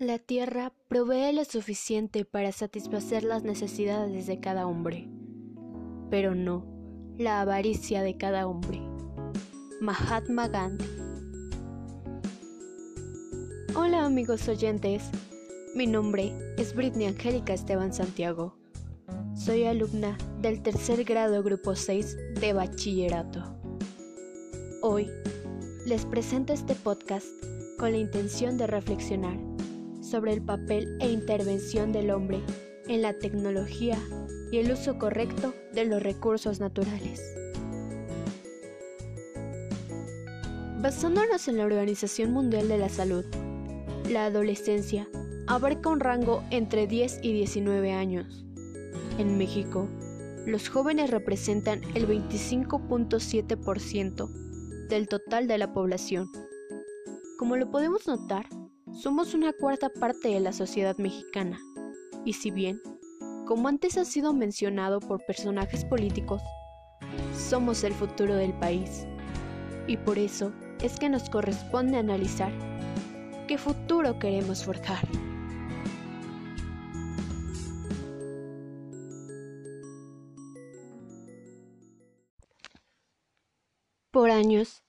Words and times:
La 0.00 0.18
tierra 0.18 0.72
provee 0.88 1.32
lo 1.32 1.44
suficiente 1.44 2.24
para 2.24 2.50
satisfacer 2.50 3.22
las 3.22 3.44
necesidades 3.44 4.26
de 4.26 4.40
cada 4.40 4.66
hombre, 4.66 5.08
pero 6.10 6.34
no 6.34 6.66
la 7.16 7.40
avaricia 7.40 8.02
de 8.02 8.16
cada 8.16 8.48
hombre. 8.48 8.82
Mahatma 9.80 10.48
Gandhi 10.48 10.84
Hola 13.76 14.04
amigos 14.04 14.48
oyentes, 14.48 15.04
mi 15.76 15.86
nombre 15.86 16.32
es 16.58 16.74
Britney 16.74 17.06
Angélica 17.06 17.54
Esteban 17.54 17.94
Santiago. 17.94 18.56
Soy 19.36 19.64
alumna 19.64 20.18
del 20.40 20.60
tercer 20.60 21.04
grado 21.04 21.40
grupo 21.44 21.76
6 21.76 22.40
de 22.40 22.52
bachillerato. 22.52 23.44
Hoy 24.82 25.08
les 25.86 26.04
presento 26.04 26.52
este 26.52 26.74
podcast 26.74 27.26
con 27.78 27.92
la 27.92 27.98
intención 27.98 28.58
de 28.58 28.66
reflexionar 28.66 29.53
sobre 30.04 30.32
el 30.32 30.42
papel 30.42 30.96
e 31.00 31.10
intervención 31.10 31.92
del 31.92 32.10
hombre 32.10 32.42
en 32.86 33.02
la 33.02 33.14
tecnología 33.14 33.98
y 34.52 34.58
el 34.58 34.70
uso 34.70 34.98
correcto 34.98 35.54
de 35.72 35.86
los 35.86 36.02
recursos 36.02 36.60
naturales. 36.60 37.22
Basándonos 40.80 41.48
en 41.48 41.56
la 41.56 41.64
Organización 41.64 42.32
Mundial 42.32 42.68
de 42.68 42.76
la 42.76 42.90
Salud, 42.90 43.24
la 44.10 44.26
adolescencia 44.26 45.08
abarca 45.46 45.88
un 45.88 46.00
rango 46.00 46.44
entre 46.50 46.86
10 46.86 47.20
y 47.22 47.32
19 47.32 47.92
años. 47.92 48.44
En 49.18 49.38
México, 49.38 49.88
los 50.44 50.68
jóvenes 50.68 51.10
representan 51.10 51.80
el 51.94 52.06
25.7% 52.06 54.28
del 54.88 55.08
total 55.08 55.48
de 55.48 55.56
la 55.56 55.72
población. 55.72 56.30
Como 57.38 57.56
lo 57.56 57.70
podemos 57.70 58.06
notar, 58.06 58.44
somos 58.94 59.34
una 59.34 59.52
cuarta 59.52 59.88
parte 59.88 60.28
de 60.28 60.40
la 60.40 60.52
sociedad 60.52 60.96
mexicana, 60.98 61.58
y 62.24 62.34
si 62.34 62.50
bien, 62.52 62.80
como 63.44 63.66
antes 63.66 63.98
ha 63.98 64.04
sido 64.04 64.32
mencionado 64.32 65.00
por 65.00 65.24
personajes 65.26 65.84
políticos, 65.84 66.40
somos 67.36 67.82
el 67.82 67.92
futuro 67.92 68.36
del 68.36 68.52
país, 68.54 69.06
y 69.88 69.96
por 69.96 70.18
eso 70.18 70.52
es 70.80 70.98
que 70.98 71.08
nos 71.08 71.28
corresponde 71.28 71.98
analizar 71.98 72.52
qué 73.48 73.58
futuro 73.58 74.18
queremos 74.18 74.64
forjar. 74.64 75.06
Por 84.12 84.30
años, 84.30 84.84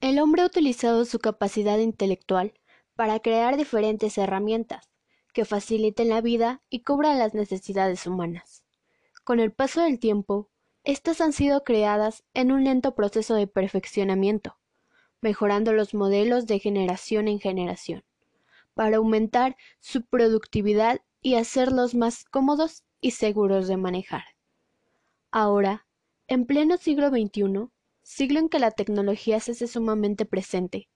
el 0.00 0.20
hombre 0.20 0.42
ha 0.42 0.46
utilizado 0.46 1.04
su 1.04 1.18
capacidad 1.18 1.78
intelectual 1.78 2.54
para 2.98 3.20
crear 3.20 3.56
diferentes 3.56 4.18
herramientas 4.18 4.90
que 5.32 5.44
faciliten 5.44 6.08
la 6.08 6.20
vida 6.20 6.62
y 6.68 6.80
cubran 6.80 7.16
las 7.20 7.32
necesidades 7.32 8.08
humanas. 8.08 8.64
Con 9.22 9.38
el 9.38 9.52
paso 9.52 9.82
del 9.82 10.00
tiempo, 10.00 10.50
estas 10.82 11.20
han 11.20 11.32
sido 11.32 11.62
creadas 11.62 12.24
en 12.34 12.50
un 12.50 12.64
lento 12.64 12.96
proceso 12.96 13.36
de 13.36 13.46
perfeccionamiento, 13.46 14.58
mejorando 15.20 15.72
los 15.72 15.94
modelos 15.94 16.48
de 16.48 16.58
generación 16.58 17.28
en 17.28 17.38
generación, 17.38 18.02
para 18.74 18.96
aumentar 18.96 19.56
su 19.78 20.04
productividad 20.04 21.00
y 21.22 21.36
hacerlos 21.36 21.94
más 21.94 22.24
cómodos 22.24 22.82
y 23.00 23.12
seguros 23.12 23.68
de 23.68 23.76
manejar. 23.76 24.24
Ahora, 25.30 25.86
en 26.26 26.46
pleno 26.46 26.76
siglo 26.78 27.10
XXI, 27.10 27.68
siglo 28.02 28.40
en 28.40 28.48
que 28.48 28.58
la 28.58 28.72
tecnología 28.72 29.38
se 29.38 29.52
hace 29.52 29.68
sumamente 29.68 30.24
presente, 30.24 30.88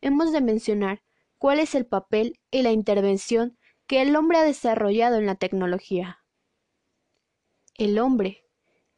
hemos 0.00 0.32
de 0.32 0.40
mencionar 0.40 1.04
cuál 1.38 1.60
es 1.60 1.74
el 1.74 1.86
papel 1.86 2.38
y 2.50 2.62
la 2.62 2.72
intervención 2.72 3.58
que 3.86 4.02
el 4.02 4.16
hombre 4.16 4.38
ha 4.38 4.44
desarrollado 4.44 5.16
en 5.18 5.26
la 5.26 5.34
tecnología. 5.34 6.24
El 7.74 7.98
hombre 7.98 8.46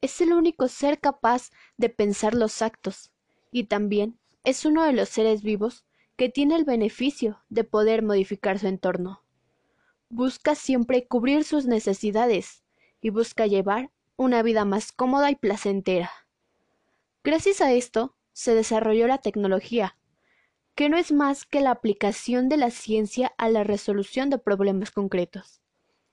es 0.00 0.20
el 0.20 0.32
único 0.32 0.68
ser 0.68 1.00
capaz 1.00 1.50
de 1.76 1.88
pensar 1.88 2.34
los 2.34 2.62
actos 2.62 3.10
y 3.50 3.64
también 3.64 4.18
es 4.44 4.64
uno 4.64 4.84
de 4.84 4.92
los 4.92 5.08
seres 5.08 5.42
vivos 5.42 5.84
que 6.16 6.28
tiene 6.28 6.56
el 6.56 6.64
beneficio 6.64 7.42
de 7.48 7.64
poder 7.64 8.02
modificar 8.02 8.58
su 8.58 8.68
entorno. 8.68 9.22
Busca 10.08 10.54
siempre 10.54 11.06
cubrir 11.06 11.44
sus 11.44 11.66
necesidades 11.66 12.62
y 13.00 13.10
busca 13.10 13.46
llevar 13.46 13.90
una 14.16 14.42
vida 14.42 14.64
más 14.64 14.92
cómoda 14.92 15.30
y 15.30 15.36
placentera. 15.36 16.10
Gracias 17.24 17.60
a 17.60 17.72
esto 17.72 18.14
se 18.32 18.54
desarrolló 18.54 19.08
la 19.08 19.18
tecnología, 19.18 19.98
que 20.76 20.90
no 20.90 20.98
es 20.98 21.10
más 21.10 21.46
que 21.46 21.60
la 21.60 21.70
aplicación 21.70 22.50
de 22.50 22.58
la 22.58 22.70
ciencia 22.70 23.32
a 23.38 23.48
la 23.48 23.64
resolución 23.64 24.28
de 24.28 24.36
problemas 24.36 24.90
concretos. 24.90 25.62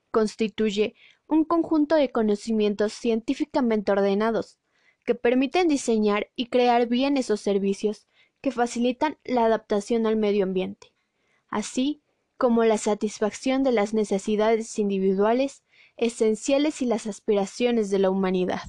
Constituye 0.10 0.96
un 1.28 1.44
conjunto 1.44 1.96
de 1.96 2.12
conocimientos 2.12 2.94
científicamente 2.94 3.92
ordenados, 3.92 4.58
que 5.06 5.16
permiten 5.16 5.68
diseñar 5.68 6.32
y 6.38 6.48
crear 6.48 6.88
bienes 6.88 7.30
o 7.30 7.36
servicios 7.36 8.08
que 8.40 8.52
facilitan 8.52 9.18
la 9.26 9.46
adaptación 9.46 10.08
al 10.08 10.16
medio 10.16 10.46
ambiente, 10.46 10.94
así 11.50 12.02
como 12.38 12.64
la 12.64 12.78
satisfacción 12.78 13.64
de 13.64 13.74
las 13.74 13.94
necesidades 13.94 14.80
individuales 14.80 15.64
esenciales 15.98 16.82
y 16.82 16.86
las 16.86 17.06
aspiraciones 17.06 17.90
de 17.90 18.00
la 18.00 18.10
humanidad. 18.10 18.64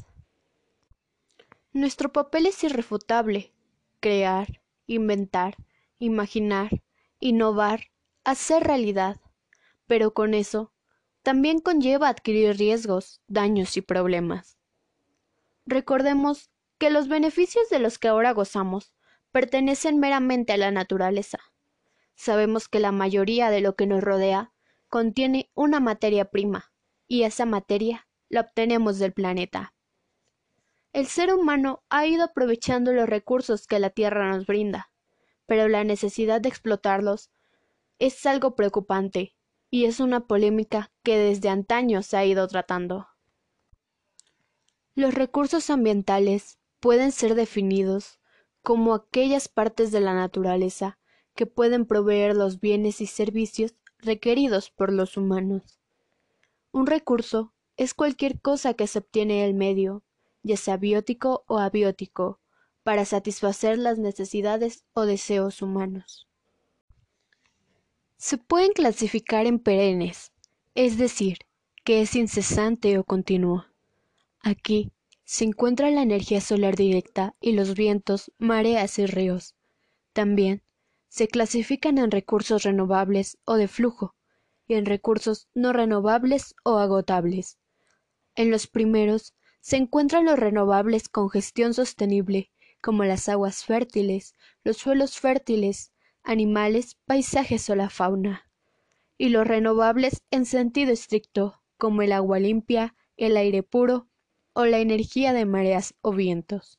Nuestro 1.72 2.12
papel 2.12 2.46
es 2.46 2.64
irrefutable, 2.64 3.52
crear, 4.00 4.60
inventar, 4.86 5.56
imaginar, 5.98 6.82
innovar, 7.20 7.90
hacer 8.24 8.64
realidad. 8.64 9.20
Pero 9.86 10.14
con 10.14 10.34
eso 10.34 10.72
también 11.22 11.58
conlleva 11.60 12.08
adquirir 12.08 12.56
riesgos, 12.56 13.20
daños 13.26 13.76
y 13.76 13.82
problemas. 13.82 14.58
Recordemos 15.66 16.50
que 16.78 16.90
los 16.90 17.08
beneficios 17.08 17.68
de 17.70 17.78
los 17.78 17.98
que 17.98 18.08
ahora 18.08 18.32
gozamos 18.32 18.94
pertenecen 19.32 19.98
meramente 19.98 20.52
a 20.52 20.56
la 20.56 20.70
naturaleza. 20.70 21.38
Sabemos 22.14 22.68
que 22.68 22.78
la 22.78 22.92
mayoría 22.92 23.50
de 23.50 23.60
lo 23.60 23.74
que 23.74 23.86
nos 23.86 24.02
rodea 24.02 24.52
contiene 24.88 25.50
una 25.54 25.80
materia 25.80 26.26
prima, 26.26 26.72
y 27.08 27.22
esa 27.22 27.46
materia 27.46 28.06
la 28.28 28.42
obtenemos 28.42 28.98
del 28.98 29.12
planeta. 29.12 29.74
El 30.92 31.06
ser 31.06 31.34
humano 31.34 31.82
ha 31.88 32.06
ido 32.06 32.24
aprovechando 32.24 32.92
los 32.92 33.08
recursos 33.08 33.66
que 33.66 33.80
la 33.80 33.90
Tierra 33.90 34.28
nos 34.30 34.46
brinda, 34.46 34.92
pero 35.46 35.68
la 35.68 35.84
necesidad 35.84 36.40
de 36.40 36.48
explotarlos 36.48 37.30
es 37.98 38.24
algo 38.26 38.54
preocupante 38.54 39.34
y 39.70 39.86
es 39.86 40.00
una 40.00 40.26
polémica 40.26 40.92
que 41.02 41.18
desde 41.18 41.48
antaño 41.48 42.02
se 42.02 42.16
ha 42.16 42.24
ido 42.24 42.46
tratando. 42.48 43.08
Los 44.94 45.14
recursos 45.14 45.70
ambientales 45.70 46.58
pueden 46.80 47.10
ser 47.10 47.34
definidos 47.34 48.20
como 48.62 48.94
aquellas 48.94 49.48
partes 49.48 49.90
de 49.90 50.00
la 50.00 50.14
naturaleza 50.14 50.98
que 51.34 51.46
pueden 51.46 51.86
proveer 51.86 52.36
los 52.36 52.60
bienes 52.60 53.00
y 53.00 53.06
servicios 53.06 53.74
requeridos 53.98 54.70
por 54.70 54.92
los 54.92 55.16
humanos. 55.16 55.80
Un 56.70 56.86
recurso 56.86 57.52
es 57.76 57.94
cualquier 57.94 58.40
cosa 58.40 58.74
que 58.74 58.86
se 58.86 59.00
obtiene 59.00 59.42
del 59.42 59.54
medio, 59.54 60.04
ya 60.42 60.56
sea 60.56 60.76
biótico 60.76 61.44
o 61.48 61.58
abiótico, 61.58 62.40
para 62.84 63.04
satisfacer 63.06 63.78
las 63.78 63.98
necesidades 63.98 64.84
o 64.92 65.06
deseos 65.06 65.62
humanos. 65.62 66.28
Se 68.16 68.38
pueden 68.38 68.72
clasificar 68.72 69.46
en 69.46 69.58
perennes, 69.58 70.32
es 70.74 70.98
decir, 70.98 71.38
que 71.82 72.02
es 72.02 72.14
incesante 72.14 72.98
o 72.98 73.04
continuo. 73.04 73.66
Aquí 74.40 74.92
se 75.24 75.44
encuentra 75.44 75.90
la 75.90 76.02
energía 76.02 76.40
solar 76.40 76.76
directa 76.76 77.34
y 77.40 77.52
los 77.52 77.74
vientos, 77.74 78.30
mareas 78.38 78.98
y 78.98 79.06
ríos. 79.06 79.54
También 80.12 80.62
se 81.08 81.28
clasifican 81.28 81.96
en 81.98 82.10
recursos 82.10 82.64
renovables 82.64 83.38
o 83.46 83.56
de 83.56 83.68
flujo 83.68 84.14
y 84.66 84.74
en 84.74 84.84
recursos 84.84 85.48
no 85.54 85.72
renovables 85.72 86.54
o 86.64 86.78
agotables. 86.78 87.58
En 88.34 88.50
los 88.50 88.66
primeros 88.66 89.34
se 89.60 89.76
encuentran 89.76 90.26
los 90.26 90.38
renovables 90.38 91.08
con 91.08 91.30
gestión 91.30 91.72
sostenible 91.72 92.50
como 92.84 93.04
las 93.04 93.30
aguas 93.30 93.64
fértiles, 93.64 94.34
los 94.62 94.76
suelos 94.76 95.18
fértiles, 95.18 95.94
animales, 96.22 96.98
paisajes 97.06 97.70
o 97.70 97.74
la 97.74 97.88
fauna, 97.88 98.46
y 99.16 99.30
los 99.30 99.46
renovables 99.46 100.22
en 100.30 100.44
sentido 100.44 100.92
estricto, 100.92 101.62
como 101.78 102.02
el 102.02 102.12
agua 102.12 102.40
limpia, 102.40 102.94
el 103.16 103.38
aire 103.38 103.62
puro 103.62 104.06
o 104.52 104.66
la 104.66 104.80
energía 104.80 105.32
de 105.32 105.46
mareas 105.46 105.94
o 106.02 106.12
vientos. 106.12 106.78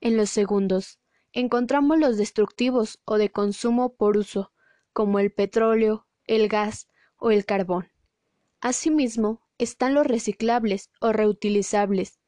En 0.00 0.16
los 0.16 0.30
segundos, 0.30 0.98
encontramos 1.32 1.96
los 2.00 2.16
destructivos 2.16 2.98
o 3.04 3.16
de 3.16 3.30
consumo 3.30 3.94
por 3.94 4.16
uso, 4.16 4.50
como 4.92 5.20
el 5.20 5.30
petróleo, 5.30 6.08
el 6.26 6.48
gas 6.48 6.88
o 7.18 7.30
el 7.30 7.44
carbón. 7.44 7.88
Asimismo, 8.60 9.42
están 9.58 9.94
los 9.94 10.08
reciclables 10.08 10.90
o 11.00 11.12
reutilizables, 11.12 12.18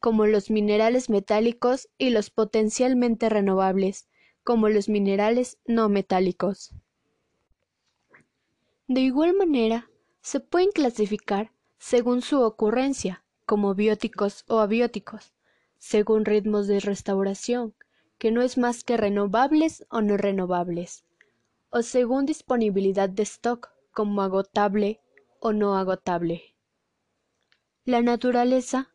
como 0.00 0.26
los 0.26 0.50
minerales 0.50 1.10
metálicos 1.10 1.88
y 1.98 2.10
los 2.10 2.30
potencialmente 2.30 3.28
renovables, 3.28 4.08
como 4.42 4.68
los 4.68 4.88
minerales 4.88 5.58
no 5.66 5.88
metálicos. 5.88 6.72
De 8.88 9.02
igual 9.02 9.34
manera, 9.34 9.90
se 10.22 10.40
pueden 10.40 10.72
clasificar 10.72 11.52
según 11.78 12.22
su 12.22 12.40
ocurrencia, 12.40 13.22
como 13.46 13.74
bióticos 13.74 14.44
o 14.48 14.58
abióticos, 14.58 15.32
según 15.78 16.24
ritmos 16.24 16.66
de 16.66 16.80
restauración, 16.80 17.74
que 18.18 18.30
no 18.30 18.42
es 18.42 18.58
más 18.58 18.84
que 18.84 18.96
renovables 18.96 19.86
o 19.90 20.00
no 20.02 20.16
renovables, 20.16 21.04
o 21.70 21.82
según 21.82 22.26
disponibilidad 22.26 23.08
de 23.08 23.22
stock, 23.22 23.70
como 23.92 24.22
agotable 24.22 25.00
o 25.40 25.52
no 25.52 25.76
agotable. 25.76 26.54
La 27.84 28.02
naturaleza 28.02 28.92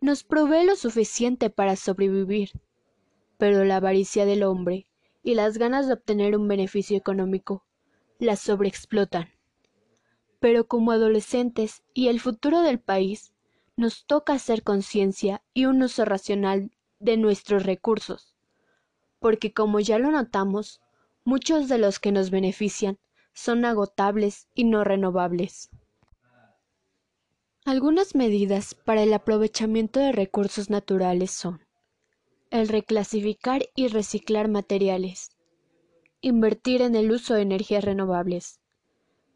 nos 0.00 0.22
provee 0.24 0.64
lo 0.64 0.76
suficiente 0.76 1.50
para 1.50 1.76
sobrevivir, 1.76 2.52
pero 3.36 3.64
la 3.64 3.76
avaricia 3.76 4.26
del 4.26 4.42
hombre 4.42 4.86
y 5.22 5.34
las 5.34 5.58
ganas 5.58 5.86
de 5.86 5.94
obtener 5.94 6.36
un 6.36 6.48
beneficio 6.48 6.96
económico 6.96 7.64
la 8.18 8.36
sobreexplotan. 8.36 9.28
Pero 10.40 10.66
como 10.66 10.92
adolescentes 10.92 11.82
y 11.94 12.08
el 12.08 12.20
futuro 12.20 12.62
del 12.62 12.80
país, 12.80 13.32
nos 13.76 14.06
toca 14.06 14.32
hacer 14.32 14.64
conciencia 14.64 15.42
y 15.54 15.66
un 15.66 15.82
uso 15.82 16.04
racional 16.04 16.72
de 16.98 17.16
nuestros 17.16 17.62
recursos, 17.62 18.34
porque 19.20 19.52
como 19.52 19.78
ya 19.78 19.98
lo 19.98 20.10
notamos, 20.10 20.80
muchos 21.24 21.68
de 21.68 21.78
los 21.78 22.00
que 22.00 22.10
nos 22.10 22.30
benefician 22.30 22.98
son 23.34 23.64
agotables 23.64 24.48
y 24.54 24.64
no 24.64 24.82
renovables. 24.82 25.70
Algunas 27.68 28.14
medidas 28.14 28.72
para 28.72 29.02
el 29.02 29.12
aprovechamiento 29.12 30.00
de 30.00 30.10
recursos 30.10 30.70
naturales 30.70 31.32
son 31.32 31.66
el 32.48 32.66
reclasificar 32.66 33.68
y 33.74 33.88
reciclar 33.88 34.48
materiales, 34.48 35.36
invertir 36.22 36.80
en 36.80 36.94
el 36.94 37.12
uso 37.12 37.34
de 37.34 37.42
energías 37.42 37.84
renovables, 37.84 38.58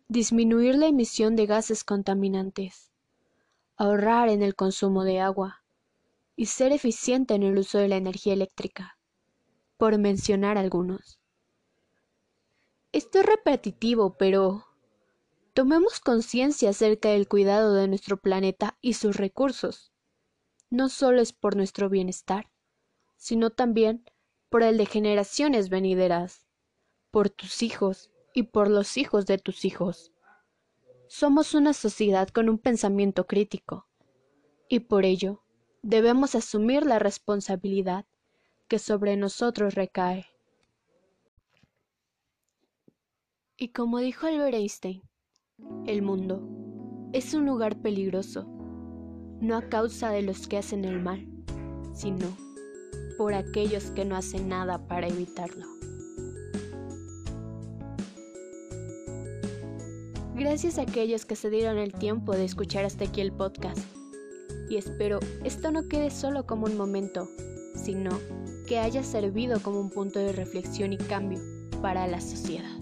disminuir 0.09 0.77
la 0.77 0.87
emisión 0.87 1.37
de 1.37 1.45
gases 1.45 1.85
contaminantes, 1.85 2.91
ahorrar 3.77 4.31
en 4.31 4.43
el 4.43 4.55
consumo 4.55 5.05
de 5.05 5.21
agua 5.21 5.63
y 6.35 6.47
ser 6.47 6.73
eficiente 6.73 7.35
en 7.35 7.43
el 7.43 7.59
uso 7.59 7.77
de 7.77 7.89
la 7.89 7.97
energía 7.97 8.33
eléctrica, 8.33 8.97
por 9.77 9.99
mencionar 9.99 10.57
algunos. 10.57 11.21
Esto 12.93 13.19
es 13.21 13.27
repetitivo, 13.27 14.17
pero 14.17 14.72
tomemos 15.55 16.01
conciencia 16.01 16.71
acerca 16.71 17.11
del 17.11 17.29
cuidado 17.29 17.75
de 17.75 17.89
nuestro 17.89 18.17
planeta 18.17 18.79
y 18.81 18.95
sus 18.95 19.17
recursos. 19.17 19.93
No 20.71 20.89
solo 20.89 21.21
es 21.21 21.33
por 21.33 21.57
nuestro 21.57 21.89
bienestar, 21.91 22.51
sino 23.17 23.51
también 23.51 24.05
por 24.49 24.63
el 24.63 24.79
de 24.79 24.87
generaciones 24.87 25.69
venideras, 25.69 26.47
por 27.11 27.29
tus 27.29 27.63
hijos 27.63 28.11
y 28.35 28.45
por 28.45 28.69
los 28.69 28.97
hijos 28.97 29.27
de 29.27 29.39
tus 29.39 29.65
hijos. 29.65 30.13
Somos 31.09 31.55
una 31.55 31.75
sociedad 31.75 32.29
con 32.29 32.49
un 32.49 32.59
pensamiento 32.59 33.27
crítico, 33.27 33.87
y 34.69 34.81
por 34.81 35.05
ello 35.05 35.43
debemos 35.83 36.35
asumir 36.35 36.87
la 36.87 36.99
responsabilidad 36.99 38.07
que 38.69 38.79
sobre 38.79 39.19
nosotros 39.19 39.75
recae. 39.75 40.27
Y 43.59 43.69
como 43.69 43.99
dijo 43.99 44.27
Albert 44.27 44.55
Einstein, 44.55 45.03
el 45.87 46.03
mundo 46.03 46.43
es 47.13 47.35
un 47.35 47.47
lugar 47.47 47.77
peligroso, 47.81 48.47
no 49.41 49.57
a 49.57 49.63
causa 49.69 50.11
de 50.11 50.23
los 50.23 50.49
que 50.49 50.59
hacen 50.59 50.85
el 50.85 51.01
mal, 51.01 51.27
sino 51.95 52.27
por 53.19 53.35
aquellos 53.35 53.91
que 53.91 54.05
no 54.05 54.17
hacen 54.17 54.49
nada 54.49 54.87
para 54.87 55.09
evitarlo. 55.09 55.67
Gracias 60.35 60.79
a 60.79 60.83
aquellos 60.83 61.25
que 61.25 61.37
se 61.37 61.51
dieron 61.51 61.79
el 61.79 61.93
tiempo 61.93 62.33
de 62.33 62.45
escuchar 62.45 62.85
hasta 62.85 63.05
aquí 63.05 63.21
el 63.21 63.33
podcast. 63.33 63.79
Y 64.69 64.77
espero 64.77 65.21
esto 65.45 65.71
no 65.71 65.87
quede 65.87 66.11
solo 66.11 66.47
como 66.47 66.67
un 66.67 66.77
momento, 66.77 67.29
sino 67.77 68.11
que 68.67 68.79
haya 68.79 69.05
servido 69.05 69.61
como 69.61 69.81
un 69.81 69.91
punto 69.91 70.19
de 70.19 70.33
reflexión 70.33 70.93
y 70.93 70.97
cambio 70.97 71.41
para 71.81 72.07
la 72.07 72.21
sociedad. 72.21 72.82